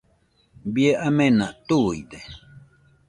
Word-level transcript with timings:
Bie 0.73 0.91
amena 1.09 1.47
tuide 1.67 2.19